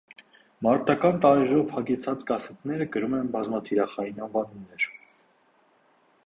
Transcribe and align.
Մարտական 0.67 1.19
տարրերով 1.25 1.69
հագեցած 1.75 2.25
կասետները 2.31 2.87
կրում 2.97 3.13
են 3.19 3.29
բազմաթիրախային 3.37 4.25
անվանումներ։ 4.29 4.89